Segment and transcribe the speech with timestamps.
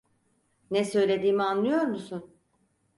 [0.71, 2.35] Ne söylediğimi anlıyor musun?